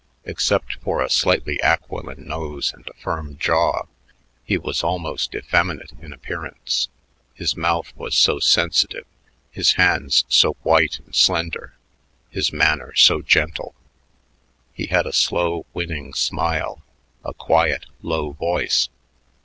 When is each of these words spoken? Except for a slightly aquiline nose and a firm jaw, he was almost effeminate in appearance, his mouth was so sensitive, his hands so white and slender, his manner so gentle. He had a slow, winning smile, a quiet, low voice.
Except 0.23 0.77
for 0.81 0.99
a 1.03 1.11
slightly 1.11 1.61
aquiline 1.61 2.27
nose 2.27 2.73
and 2.73 2.87
a 2.87 2.93
firm 2.95 3.37
jaw, 3.37 3.83
he 4.43 4.57
was 4.57 4.83
almost 4.83 5.35
effeminate 5.35 5.91
in 6.01 6.11
appearance, 6.11 6.87
his 7.35 7.55
mouth 7.55 7.93
was 7.95 8.17
so 8.17 8.39
sensitive, 8.39 9.05
his 9.51 9.73
hands 9.73 10.25
so 10.27 10.53
white 10.63 10.97
and 11.05 11.13
slender, 11.15 11.75
his 12.31 12.51
manner 12.51 12.95
so 12.95 13.21
gentle. 13.21 13.75
He 14.73 14.87
had 14.87 15.05
a 15.05 15.13
slow, 15.13 15.67
winning 15.71 16.15
smile, 16.15 16.81
a 17.23 17.31
quiet, 17.35 17.85
low 18.01 18.31
voice. 18.31 18.89